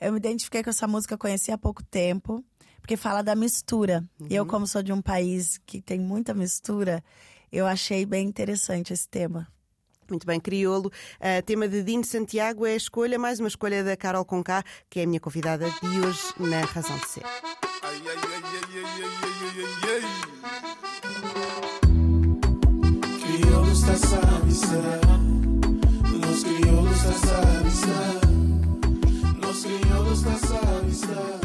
[0.00, 2.44] Eu me identifiquei com essa música, conheci há pouco tempo
[2.84, 4.04] porque fala da mistura.
[4.20, 4.26] Uhum.
[4.28, 7.02] Eu, como sou de um país que tem muita mistura,
[7.50, 9.48] eu achei bem interessante esse tema.
[10.06, 10.92] Muito bem, Criolo.
[11.18, 15.00] Uh, tema de Dino Santiago é a escolha, mais uma escolha da Carol Conká, que
[15.00, 17.24] é a minha convidada de hoje na Razão de Ser.
[17.24, 18.44] Ai, ai, ai,
[23.96, 25.00] sabe estar,
[26.12, 28.20] nos crioulos está sabe estar,
[29.40, 31.44] nos crioulos está sabe estar.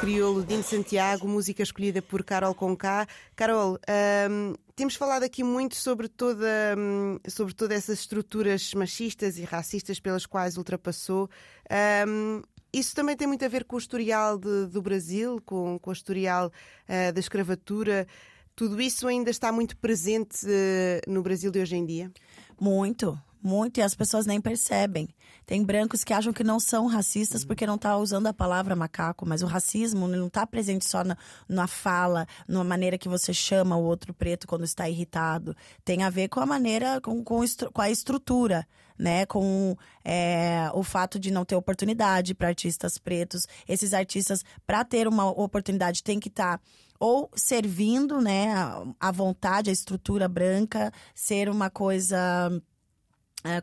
[0.00, 3.06] Crioulo Dino Santiago, música escolhida por Carol Conká.
[3.36, 3.78] Carol,
[4.28, 10.00] um, temos falado aqui muito sobre toda, um, sobre todas essas estruturas machistas e racistas
[10.00, 11.28] pelas quais ultrapassou.
[12.08, 15.90] Um, isso também tem muito a ver com o historial de, do Brasil, com, com
[15.90, 18.06] o historial uh, da escravatura.
[18.56, 22.10] Tudo isso ainda está muito presente uh, no Brasil de hoje em dia?
[22.58, 25.08] Muito, muito, e as pessoas nem percebem.
[25.46, 29.26] Tem brancos que acham que não são racistas porque não tá usando a palavra macaco,
[29.26, 31.16] mas o racismo não está presente só na,
[31.48, 35.56] na fala, na maneira que você chama o outro preto quando está irritado.
[35.84, 37.40] Tem a ver com a maneira, com, com,
[37.72, 38.66] com a estrutura.
[38.98, 39.74] Né, com
[40.04, 43.46] é, o fato de não ter oportunidade para artistas pretos.
[43.66, 46.64] Esses artistas, para ter uma oportunidade, tem que estar tá
[47.00, 48.52] ou servindo né,
[49.00, 52.52] à vontade, a estrutura branca, ser uma coisa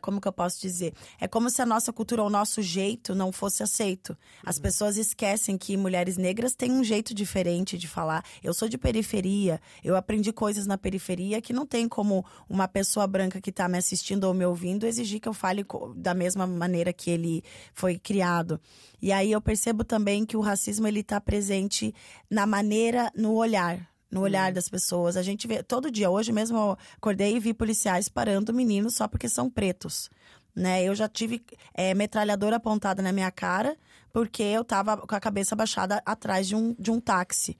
[0.00, 0.92] como que eu posso dizer?
[1.20, 4.16] É como se a nossa cultura, o nosso jeito não fosse aceito.
[4.44, 4.62] As uhum.
[4.62, 8.24] pessoas esquecem que mulheres negras têm um jeito diferente de falar.
[8.42, 13.06] Eu sou de periferia, eu aprendi coisas na periferia que não tem como uma pessoa
[13.06, 15.64] branca que está me assistindo ou me ouvindo exigir que eu fale
[15.96, 18.60] da mesma maneira que ele foi criado.
[19.00, 21.94] E aí eu percebo também que o racismo ele está presente
[22.28, 24.54] na maneira, no olhar no olhar hum.
[24.54, 25.16] das pessoas.
[25.16, 29.06] A gente vê todo dia, hoje mesmo eu acordei e vi policiais parando meninos só
[29.06, 30.10] porque são pretos.
[30.54, 30.82] Né?
[30.82, 31.44] Eu já tive
[31.74, 33.76] é, metralhadora apontada na minha cara
[34.12, 37.56] porque eu tava com a cabeça baixada atrás de um, de um táxi.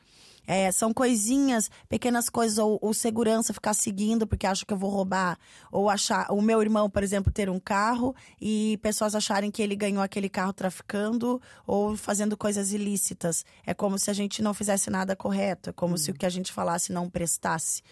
[0.51, 4.89] É, são coisinhas, pequenas coisas, ou, ou, segurança ficar seguindo porque acha que eu vou
[4.89, 5.39] roubar.
[5.71, 6.27] Ou achar.
[6.33, 10.31] O meu irmão, por exemplo, ter um carro e pessoas acharem que ele ganhou aquele
[10.31, 13.45] carro traficando ou fazendo coisas ilícitas.
[13.67, 15.69] É como se a gente não fizesse nada correto.
[15.69, 15.99] É como uhum.
[15.99, 17.83] se o que a gente falasse não prestasse.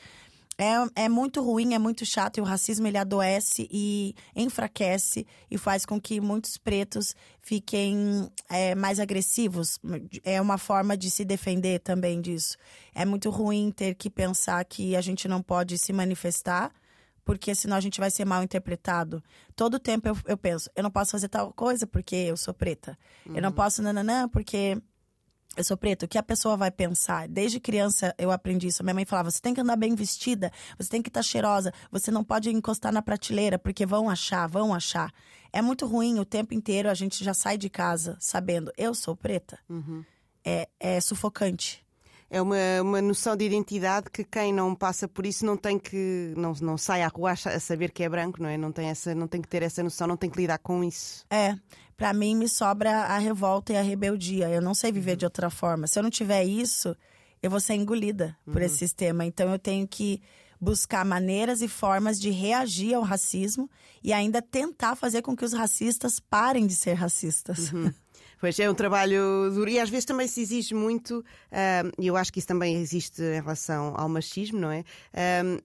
[0.59, 5.59] É, é muito ruim, é muito chato e o racismo ele adoece e enfraquece e
[5.59, 9.79] faz com que muitos pretos fiquem é, mais agressivos.
[10.25, 12.57] É uma forma de se defender também disso.
[12.95, 16.73] É muito ruim ter que pensar que a gente não pode se manifestar
[17.23, 19.23] porque senão a gente vai ser mal interpretado.
[19.57, 22.97] Todo tempo eu, eu penso, eu não posso fazer tal coisa porque eu sou preta.
[23.27, 23.35] Uhum.
[23.35, 23.55] Eu não uhum.
[23.57, 24.81] posso nananã porque
[25.57, 27.29] eu sou preto, o que a pessoa vai pensar?
[27.29, 28.83] Desde criança eu aprendi isso.
[28.85, 31.73] Minha mãe falava: você tem que andar bem vestida, você tem que estar tá cheirosa,
[31.91, 35.13] você não pode encostar na prateleira, porque vão achar, vão achar.
[35.53, 39.17] É muito ruim o tempo inteiro a gente já sai de casa sabendo, eu sou
[39.17, 39.59] preta.
[39.69, 40.05] Uhum.
[40.45, 41.86] É, é sufocante
[42.29, 46.33] é uma, uma noção de identidade que quem não passa por isso não tem que
[46.37, 48.57] não, não sai à rua a saber que é branco, não é?
[48.57, 51.25] Não tem essa, não tem que ter essa noção, não tem que lidar com isso.
[51.31, 51.57] É,
[51.97, 54.49] para mim me sobra a revolta e a rebeldia.
[54.51, 55.19] Eu não sei viver uhum.
[55.19, 55.87] de outra forma.
[55.87, 56.97] Se eu não tiver isso,
[57.43, 58.63] eu vou ser engolida por uhum.
[58.67, 59.25] esse sistema.
[59.25, 60.21] Então eu tenho que
[60.61, 63.71] buscar maneiras e formas de reagir ao racismo
[64.03, 67.73] e ainda tentar fazer com que os racistas parem de ser racistas.
[67.73, 67.93] Uhum.
[68.47, 71.25] Pois é um trabalho duro e às vezes também se exige muito,
[71.99, 74.85] e eu acho que isso também existe em relação ao machismo, não é?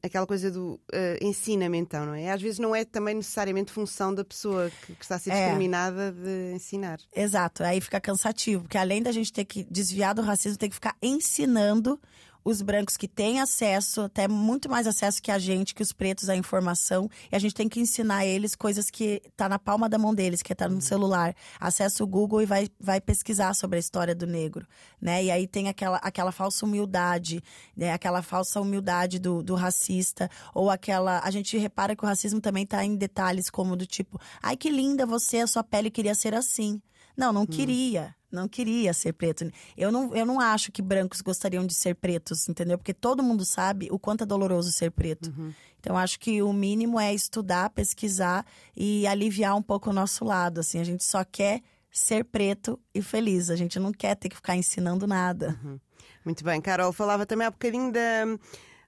[0.01, 2.31] aquela coisa do uh, ensinamento, então, não é?
[2.31, 5.43] Às vezes não é também necessariamente função da pessoa que, que está a ser é.
[5.43, 6.97] discriminada de ensinar.
[7.15, 10.73] Exato, aí fica cansativo, porque além da gente ter que desviar do racismo, tem que
[10.73, 11.99] ficar ensinando
[12.43, 16.29] os brancos que têm acesso, até muito mais acesso que a gente, que os pretos,
[16.29, 17.09] à informação.
[17.31, 20.41] E a gente tem que ensinar eles coisas que tá na palma da mão deles,
[20.41, 20.81] que tá no uhum.
[20.81, 21.35] celular.
[21.59, 24.65] Acessa o Google e vai, vai pesquisar sobre a história do negro,
[24.99, 25.23] né?
[25.23, 27.43] E aí tem aquela, aquela falsa humildade,
[27.75, 27.93] né?
[27.93, 30.29] Aquela falsa humildade do, do racista.
[30.53, 31.19] Ou aquela...
[31.23, 34.19] A gente repara que o racismo também tá em detalhes como do tipo...
[34.41, 36.81] Ai, que linda você, a sua pele queria ser assim.
[37.15, 37.47] Não, não hum.
[37.47, 39.51] queria não queria ser preto.
[39.77, 42.77] Eu não, eu não acho que brancos gostariam de ser pretos, entendeu?
[42.77, 45.33] Porque todo mundo sabe o quanto é doloroso ser preto.
[45.37, 45.53] Uhum.
[45.79, 50.59] Então, acho que o mínimo é estudar, pesquisar e aliviar um pouco o nosso lado.
[50.59, 53.49] Assim, a gente só quer ser preto e feliz.
[53.49, 55.59] A gente não quer ter que ficar ensinando nada.
[55.63, 55.79] Uhum.
[56.23, 58.25] Muito bem, Carol falava também há bocadinho da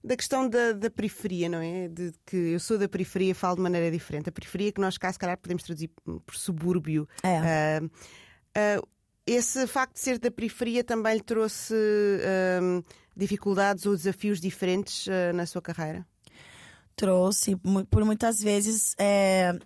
[0.04, 1.88] da questão da, da, periferia, não é?
[1.88, 4.28] De que eu sou da periferia, falo de maneira diferente.
[4.28, 7.08] A periferia que nós cá, se calhar, podemos traduzir por subúrbio.
[7.24, 7.80] É.
[7.82, 8.88] Uh, uh,
[9.26, 11.74] esse facto de ser da periferia também lhe trouxe
[12.62, 12.84] um,
[13.16, 16.06] dificuldades ou desafios diferentes uh, na sua carreira?
[16.96, 17.56] Trouxe.
[17.90, 19.58] Por muitas vezes é,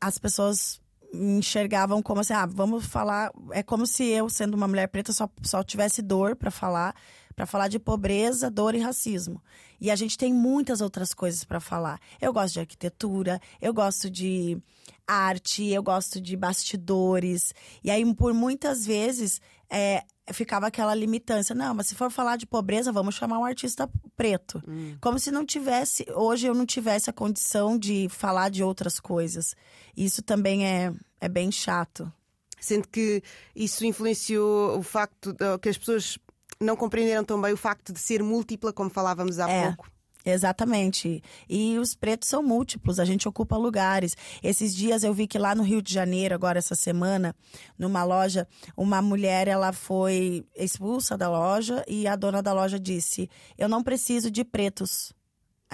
[0.00, 0.80] as pessoas
[1.12, 3.32] me enxergavam como assim, ah, vamos falar.
[3.52, 6.94] É como se eu, sendo uma mulher preta, só, só tivesse dor para falar,
[7.34, 9.42] para falar de pobreza, dor e racismo.
[9.80, 12.00] E a gente tem muitas outras coisas para falar.
[12.20, 14.60] Eu gosto de arquitetura, eu gosto de
[15.06, 17.54] arte, eu gosto de bastidores.
[17.82, 21.54] E aí, por muitas vezes, é, ficava aquela limitância.
[21.54, 24.62] Não, mas se for falar de pobreza, vamos chamar um artista preto.
[24.68, 24.96] Hum.
[25.00, 29.54] Como se não tivesse, hoje eu não tivesse a condição de falar de outras coisas.
[29.96, 32.12] Isso também é, é bem chato.
[32.60, 33.22] Sendo que
[33.54, 36.18] isso influenciou o facto de, que as pessoas
[36.60, 39.66] não compreenderam tão bem o facto de ser múltipla, como falávamos há é.
[39.66, 39.88] pouco.
[40.24, 41.22] Exatamente.
[41.48, 44.16] E os pretos são múltiplos, a gente ocupa lugares.
[44.42, 47.34] Esses dias eu vi que lá no Rio de Janeiro, agora essa semana,
[47.78, 53.30] numa loja, uma mulher ela foi expulsa da loja e a dona da loja disse:
[53.56, 55.12] "Eu não preciso de pretos.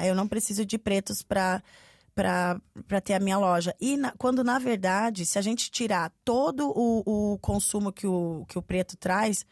[0.05, 1.63] Eu não preciso de pretos para
[2.15, 3.75] para ter a minha loja.
[3.81, 8.45] E na, quando, na verdade, se a gente tirar todo o, o consumo que o,
[8.49, 9.45] que o preto traz.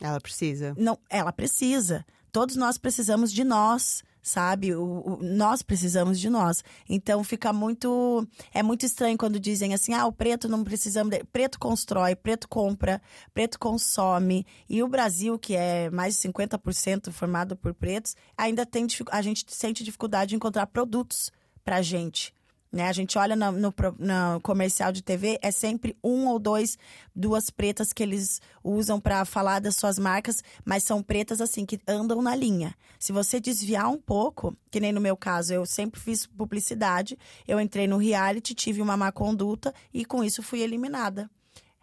[0.00, 0.74] Ela precisa.
[0.76, 2.04] Não, ela precisa.
[2.30, 4.74] Todos nós precisamos de nós sabe?
[4.74, 6.62] O, o, nós precisamos de nós.
[6.88, 8.26] Então fica muito.
[8.52, 11.10] É muito estranho quando dizem assim: ah, o preto não precisamos.
[11.10, 11.24] De...
[11.24, 13.00] Preto constrói, preto compra,
[13.32, 14.46] preto consome.
[14.68, 18.86] E o Brasil, que é mais de 50% formado por pretos, ainda tem.
[19.10, 21.32] A gente sente dificuldade de encontrar produtos
[21.64, 22.32] pra gente.
[22.70, 22.86] Né?
[22.86, 26.76] A gente olha no, no, no, comercial de TV, é sempre um ou dois,
[27.14, 31.80] duas pretas que eles usam para falar das suas marcas, mas são pretas assim, que
[31.88, 32.74] andam na linha.
[32.98, 37.58] Se você desviar um pouco, que nem no meu caso, eu sempre fiz publicidade, eu
[37.58, 41.30] entrei no reality, tive uma má conduta e com isso fui eliminada.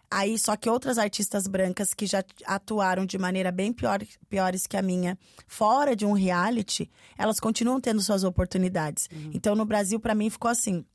[0.10, 4.78] Aí, só que outras artistas brancas que já atuaram de maneira bem pior, piores que
[4.78, 9.08] a minha, fora de um reality, elas continuam tendo suas oportunidades.
[9.12, 9.32] Uhum.
[9.34, 10.86] Então, no Brasil, para mim, ficou assim.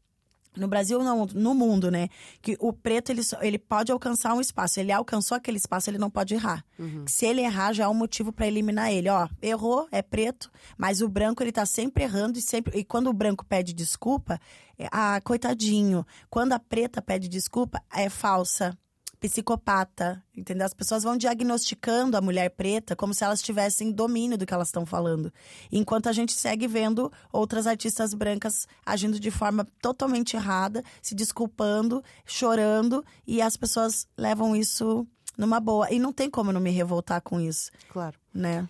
[0.57, 2.09] No Brasil, não, no mundo, né?
[2.43, 4.81] Que o preto, ele, ele pode alcançar um espaço.
[4.81, 6.65] Ele alcançou aquele espaço, ele não pode errar.
[6.77, 7.05] Uhum.
[7.07, 9.09] Se ele errar, já é um motivo para eliminar ele.
[9.09, 12.77] Ó, errou, é preto, mas o branco, ele tá sempre errando e sempre...
[12.77, 14.41] E quando o branco pede desculpa,
[14.77, 16.05] é, ah, coitadinho.
[16.29, 18.77] Quando a preta pede desculpa, é falsa
[19.21, 20.67] psicopata, entendeu?
[20.67, 24.69] As pessoas vão diagnosticando a mulher preta como se elas tivessem domínio do que elas
[24.69, 25.33] estão falando.
[25.71, 32.03] Enquanto a gente segue vendo outras artistas brancas agindo de forma totalmente errada, se desculpando,
[32.25, 35.07] chorando, e as pessoas levam isso
[35.37, 35.93] numa boa.
[35.93, 37.71] E não tem como não me revoltar com isso.
[37.91, 38.19] Claro.
[38.33, 38.67] Né?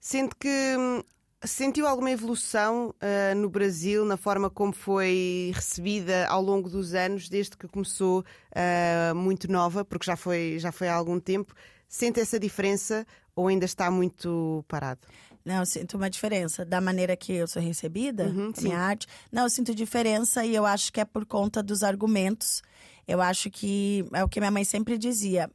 [0.00, 1.02] Sendo que hum,
[1.44, 7.28] Sentiu alguma evolução uh, no Brasil na forma como foi recebida ao longo dos anos,
[7.28, 11.52] desde que começou uh, muito nova, porque já foi, já foi há algum tempo?
[11.88, 15.00] Sente essa diferença ou ainda está muito parado?
[15.44, 16.64] Não, eu sinto uma diferença.
[16.64, 19.08] Da maneira que eu sou recebida, uhum, minha arte.
[19.30, 22.62] Não, eu sinto diferença e eu acho que é por conta dos argumentos.
[23.06, 25.50] Eu acho que é o que minha mãe sempre dizia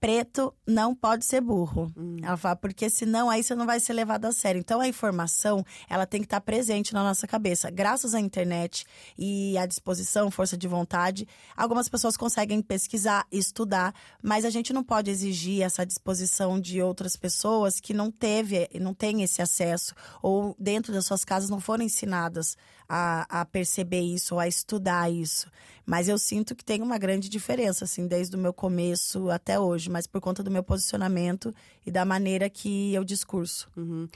[0.00, 1.92] preto não pode ser burro.
[1.96, 2.16] Hum.
[2.22, 4.58] Ela fala, porque senão aí você não vai ser levado a sério.
[4.58, 7.70] Então a informação, ela tem que estar presente na nossa cabeça.
[7.70, 8.86] Graças à internet
[9.18, 14.82] e à disposição, força de vontade, algumas pessoas conseguem pesquisar, estudar, mas a gente não
[14.82, 20.56] pode exigir essa disposição de outras pessoas que não teve, não têm esse acesso ou
[20.58, 22.56] dentro das suas casas não foram ensinadas
[22.92, 25.48] a, a perceber isso ou a estudar isso.
[25.86, 29.88] Mas eu sinto que tem uma grande diferença, assim, desde o meu começo até hoje,
[29.88, 31.54] mas por conta do meu posicionamento
[31.86, 33.70] e da maneira que eu discurso.
[33.76, 34.08] Uhum.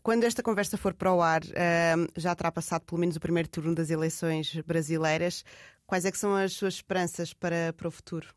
[0.00, 3.48] Quando esta conversa for para o ar, uh, já terá passado pelo menos o primeiro
[3.48, 5.44] turno das eleições brasileiras.
[5.84, 8.28] Quais é que são as suas esperanças para, para o futuro?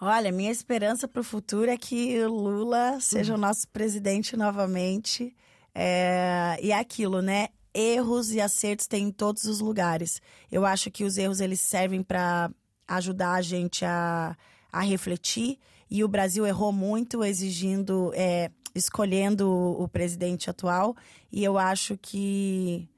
[0.00, 3.38] Olha, minha esperança para o futuro é que Lula seja uhum.
[3.38, 5.34] o nosso presidente novamente.
[5.72, 7.48] É, e é aquilo, né?
[7.74, 10.22] Erros e acertos tem em todos os lugares.
[10.50, 12.50] Eu acho que os erros eles servem para
[12.86, 14.36] ajudar a gente a,
[14.72, 15.58] a refletir.
[15.90, 20.96] E o Brasil errou muito exigindo, é, escolhendo o presidente atual.
[21.30, 22.88] E eu acho que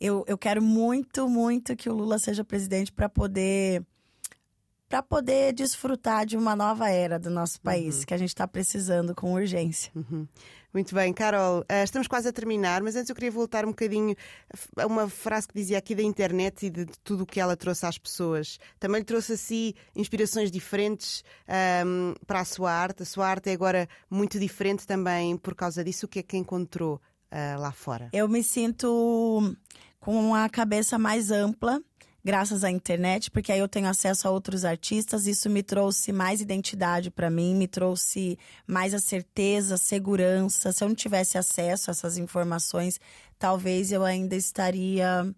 [0.00, 3.84] eu, eu quero muito, muito que o Lula seja presidente para poder
[4.88, 8.04] para poder desfrutar de uma nova era do nosso país, uhum.
[8.04, 9.90] que a gente está precisando com urgência.
[9.96, 10.28] Uhum.
[10.76, 14.14] Muito bem, Carol, uh, estamos quase a terminar, mas antes eu queria voltar um bocadinho
[14.76, 17.86] a uma frase que dizia aqui da internet e de tudo o que ela trouxe
[17.86, 18.58] às pessoas.
[18.78, 21.24] Também lhe trouxe a si inspirações diferentes
[21.82, 23.04] um, para a sua arte.
[23.04, 26.04] A sua arte é agora muito diferente também por causa disso.
[26.04, 27.00] O que é que encontrou
[27.32, 28.10] uh, lá fora?
[28.12, 29.56] Eu me sinto
[29.98, 31.80] com a cabeça mais ampla
[32.26, 35.28] graças à internet, porque aí eu tenho acesso a outros artistas.
[35.28, 40.72] Isso me trouxe mais identidade para mim, me trouxe mais a certeza, segurança.
[40.72, 42.98] Se eu não tivesse acesso a essas informações,
[43.38, 45.32] talvez eu ainda estaria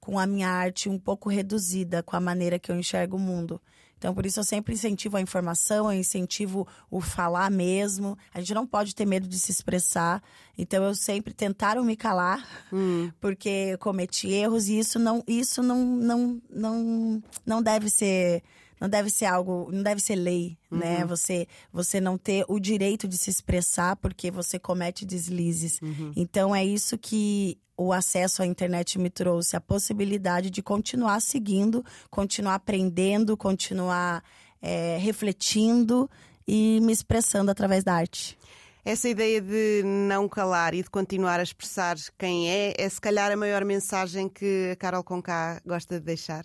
[0.00, 3.62] com a minha arte um pouco reduzida com a maneira que eu enxergo o mundo.
[4.02, 8.18] Então, por isso eu sempre incentivo a informação, eu incentivo o falar mesmo.
[8.34, 10.20] A gente não pode ter medo de se expressar.
[10.58, 13.12] Então, eu sempre tentaram me calar, hum.
[13.22, 18.42] porque eu cometi erros e isso não, isso não, não, não, não deve ser
[18.80, 20.94] não deve ser algo, não deve ser lei, né?
[20.94, 20.98] uhum.
[21.00, 21.04] né?
[21.06, 25.80] Você, você não ter o direito de se expressar porque você comete deslizes.
[25.80, 26.12] Uhum.
[26.16, 31.84] Então é isso que o acesso à internet me trouxe, a possibilidade de continuar seguindo,
[32.10, 34.22] continuar aprendendo, continuar
[34.60, 36.08] é, refletindo
[36.46, 38.38] e me expressando através da arte.
[38.84, 43.30] Essa ideia de não calar e de continuar a expressar quem é, é se calhar
[43.30, 46.44] a maior mensagem que a Carol Conká gosta de deixar?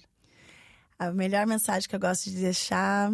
[1.00, 3.12] A melhor mensagem que eu gosto de deixar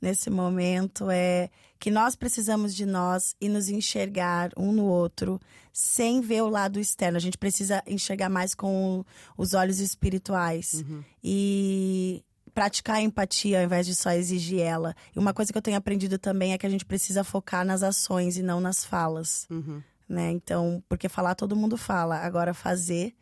[0.00, 5.40] nesse momento é que nós precisamos de nós e nos enxergar um no outro
[5.72, 7.16] sem ver o lado externo.
[7.16, 9.04] A gente precisa enxergar mais com
[9.36, 11.02] os olhos espirituais uhum.
[11.22, 14.94] e praticar a empatia ao invés de só exigir ela.
[15.14, 17.82] E uma coisa que eu tenho aprendido também é que a gente precisa focar nas
[17.82, 19.46] ações e não nas falas.
[19.50, 19.82] Uhum.
[20.08, 20.30] Né?
[20.32, 23.14] Então, porque falar todo mundo fala, agora fazer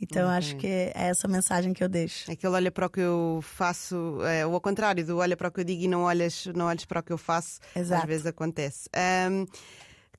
[0.00, 0.32] então uhum.
[0.32, 2.30] acho que é essa mensagem que eu deixo.
[2.30, 5.52] Aquele olha para o que eu faço, é, ou ao contrário, do olha para o
[5.52, 8.02] que eu digo e não olhas, não olhas para o que eu faço, Exato.
[8.02, 8.88] às vezes acontece.
[9.30, 9.46] Um,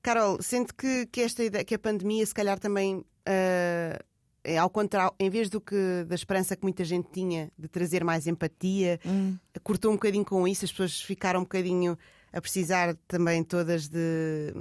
[0.02, 4.04] Carol, sente que, que esta ideia, que a pandemia se calhar também uh,
[4.44, 8.02] é ao contrário, em vez do que da esperança que muita gente tinha de trazer
[8.02, 9.36] mais empatia, hum.
[9.62, 11.96] cortou um bocadinho com isso, as pessoas ficaram um bocadinho
[12.32, 14.52] a precisar também todas de,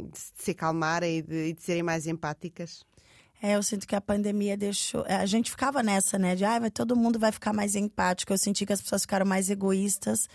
[0.00, 2.84] de se acalmarem e de, de serem mais empáticas.
[3.42, 5.04] É, eu sinto que a pandemia deixou.
[5.08, 6.36] A gente ficava nessa, né?
[6.36, 8.32] De ah, vai, todo mundo vai ficar mais empático.
[8.32, 10.28] Eu senti que as pessoas ficaram mais egoístas,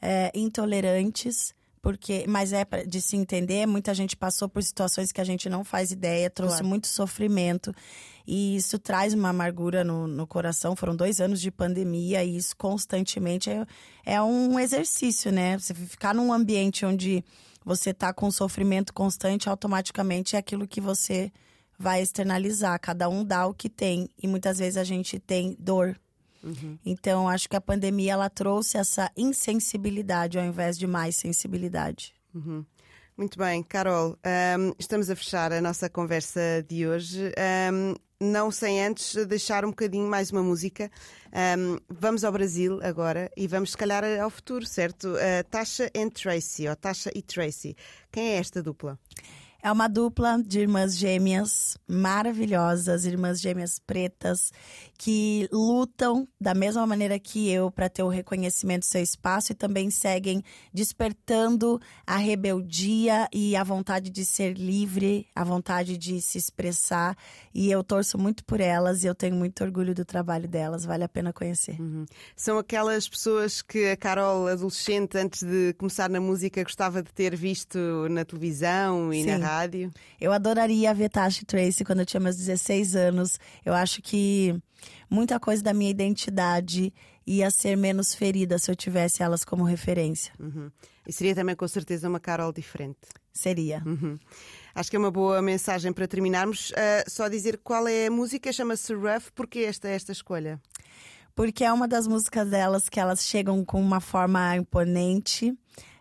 [0.00, 1.52] é, intolerantes.
[1.82, 5.64] Porque, mas é de se entender, muita gente passou por situações que a gente não
[5.64, 6.68] faz ideia, trouxe claro.
[6.68, 7.74] muito sofrimento.
[8.24, 10.76] E isso traz uma amargura no, no coração.
[10.76, 13.66] Foram dois anos de pandemia e isso constantemente é,
[14.06, 15.58] é um exercício, né?
[15.58, 17.24] Você ficar num ambiente onde
[17.64, 21.32] você está com sofrimento constante, automaticamente é aquilo que você
[21.82, 22.78] vai externalizar.
[22.80, 24.08] Cada um dá o que tem.
[24.22, 25.98] E muitas vezes a gente tem dor.
[26.42, 26.78] Uhum.
[26.84, 32.14] Então, acho que a pandemia ela trouxe essa insensibilidade ao invés de mais sensibilidade.
[32.32, 32.64] Uhum.
[33.16, 34.16] Muito bem, Carol,
[34.58, 37.32] um, estamos a fechar a nossa conversa de hoje.
[37.72, 40.90] Um, não sem antes deixar um bocadinho mais uma música.
[41.58, 45.08] Um, vamos ao Brasil agora e vamos, se calhar, ao futuro, certo?
[45.08, 47.76] Uh, Tasha and Tracy, ou Tasha e Tracy.
[48.10, 48.98] Quem é esta dupla?
[49.64, 54.50] É uma dupla de irmãs gêmeas maravilhosas, irmãs gêmeas pretas,
[54.98, 59.54] que lutam da mesma maneira que eu para ter o reconhecimento do seu espaço e
[59.54, 60.42] também seguem
[60.74, 67.16] despertando a rebeldia e a vontade de ser livre, a vontade de se expressar.
[67.54, 70.84] E eu torço muito por elas e eu tenho muito orgulho do trabalho delas.
[70.84, 71.80] Vale a pena conhecer.
[71.80, 72.04] Uhum.
[72.34, 77.36] São aquelas pessoas que a Carol, adolescente, antes de começar na música, gostava de ter
[77.36, 77.78] visto
[78.10, 79.26] na televisão e Sim.
[79.26, 79.51] na rádio?
[80.20, 83.38] Eu adoraria ver Tasha Tracy quando eu tinha meus 16 anos.
[83.64, 84.54] Eu acho que
[85.08, 86.92] muita coisa da minha identidade
[87.26, 90.32] ia ser menos ferida se eu tivesse elas como referência.
[90.38, 90.70] Uhum.
[91.06, 92.98] E seria também, com certeza, uma Carol diferente.
[93.32, 93.82] Seria.
[93.84, 94.18] Uhum.
[94.74, 96.70] Acho que é uma boa mensagem para terminarmos.
[96.70, 99.30] Uh, só dizer qual é a música, chama-se Rough.
[99.34, 100.60] Porquê esta, esta escolha?
[101.34, 105.56] Porque é uma das músicas delas que elas chegam com uma forma imponente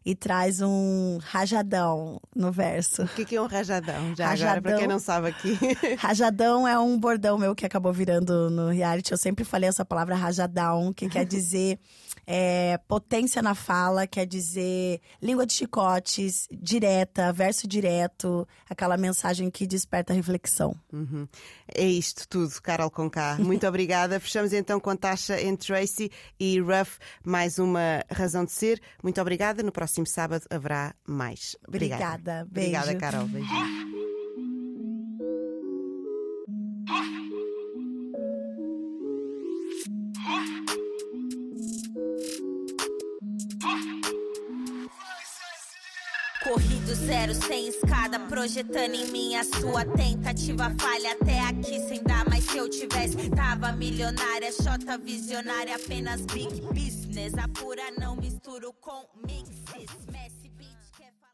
[0.06, 3.04] e traz um rajadão no verso.
[3.04, 4.16] O que, que é um rajadão?
[4.16, 5.58] Já rajadão, agora, para quem não sabe aqui.
[5.98, 9.12] rajadão é um bordão meu que acabou virando no reality.
[9.12, 11.80] Eu sempre falei essa palavra rajadão, que quer dizer
[12.26, 19.68] é, potência na fala, quer dizer língua de chicotes, direta, verso direto, aquela mensagem que
[19.68, 20.76] desperta reflexão.
[20.92, 21.28] Uhum.
[21.74, 23.38] É isto tudo, Carol Conká.
[23.40, 24.20] Muito obrigada.
[24.20, 28.82] Fechamos então com Tasha and Tracy e Ruff, mais uma razão de ser.
[29.04, 29.62] Muito obrigada.
[29.62, 31.58] No próximo próximo sábado haverá mais.
[31.68, 32.46] Obrigada.
[32.46, 32.78] Obrigada, beijo.
[32.78, 33.28] Obrigada Carol.
[33.28, 33.92] Beijinho.
[46.44, 52.28] Corrido zero sem escada, projetando em mim a sua tentativa falha até aqui sem dar,
[52.30, 56.62] mas se eu tivesse tava milionária, xota visionária, apenas big
[57.12, 59.90] business, apura não misturo com mixes,